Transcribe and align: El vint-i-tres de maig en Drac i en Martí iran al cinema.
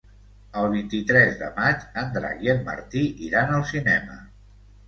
El 0.61 0.69
vint-i-tres 0.71 1.35
de 1.41 1.49
maig 1.59 1.85
en 2.05 2.09
Drac 2.17 2.41
i 2.47 2.51
en 2.57 2.65
Martí 2.71 3.05
iran 3.29 3.55
al 3.59 3.65
cinema. 3.75 4.19